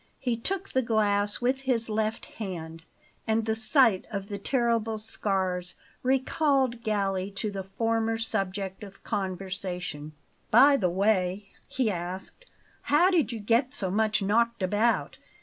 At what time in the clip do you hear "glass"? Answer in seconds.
0.81-1.41